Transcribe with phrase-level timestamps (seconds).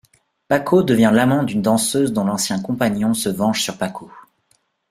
[0.47, 4.11] Paco devient l'amant d'une danseuse dont l'ancien compagnon se venge sur Paco.